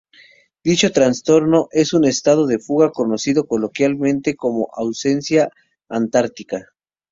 [0.63, 5.51] Dicho trastorno es un estado de fuga conocido coloquialmente como: "ausencia
[5.89, 6.69] antártica".